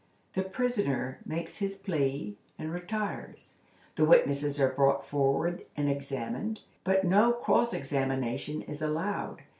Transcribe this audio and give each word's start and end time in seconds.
The 0.33 0.41
prisoner 0.41 1.19
makes 1.27 1.57
his 1.57 1.75
plea, 1.75 2.35
and 2.57 2.73
retires. 2.73 3.53
The 3.97 4.03
witnesses 4.03 4.59
are 4.59 4.71
brought 4.73 5.05
forward 5.05 5.63
and 5.77 5.87
examined, 5.91 6.61
but 6.83 7.03
no 7.03 7.31
cross 7.33 7.71
examination 7.71 8.63
is 8.63 8.81
allowed. 8.81 9.43